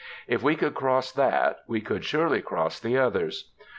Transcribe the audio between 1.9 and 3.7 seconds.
surely cross the others.